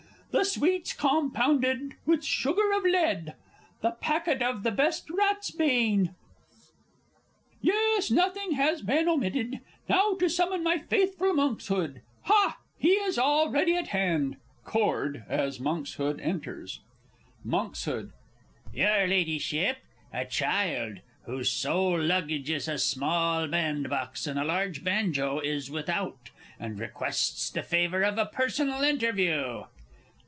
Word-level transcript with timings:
The 0.33 0.45
sweets 0.45 0.93
compounded 0.93 1.95
with 2.05 2.23
sugar 2.23 2.71
of 2.73 2.83
lead? 2.85 3.33
The 3.81 3.91
packet 3.91 4.41
of 4.41 4.63
best 4.77 5.09
ratsbane? 5.09 6.15
Yes, 7.59 8.09
nothing 8.09 8.53
has 8.53 8.81
been 8.81 9.09
omitted. 9.09 9.59
Now 9.89 10.13
to 10.15 10.29
summon 10.29 10.63
my 10.63 10.77
faithful 10.77 11.33
Monkshood.... 11.33 12.01
Ha! 12.23 12.59
he 12.77 12.91
is 12.91 13.19
already 13.19 13.75
at 13.75 13.89
hand. 13.89 14.37
[Chord 14.63 15.25
as 15.27 15.59
MONKSHOOD 15.59 16.21
enters. 16.21 16.79
Monkshood. 17.43 18.13
Your 18.73 19.07
Ladyship, 19.09 19.79
a 20.13 20.23
child, 20.23 21.01
whose 21.25 21.51
sole 21.51 22.01
luggage 22.01 22.49
is 22.49 22.69
a 22.69 22.77
small 22.77 23.49
bandbox 23.49 24.25
and 24.27 24.39
a 24.39 24.45
large 24.45 24.81
banjo, 24.81 25.39
is 25.39 25.69
without, 25.69 26.29
and 26.57 26.79
requests 26.79 27.49
the 27.49 27.61
favour 27.63 28.03
of 28.03 28.17
a 28.17 28.25
personal 28.25 28.81
interview. 28.81 29.65